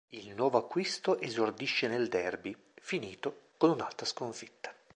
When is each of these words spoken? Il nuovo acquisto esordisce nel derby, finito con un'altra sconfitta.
Il 0.15 0.33
nuovo 0.33 0.57
acquisto 0.57 1.19
esordisce 1.19 1.85
nel 1.87 2.07
derby, 2.07 2.57
finito 2.81 3.49
con 3.57 3.69
un'altra 3.69 4.07
sconfitta. 4.07 4.73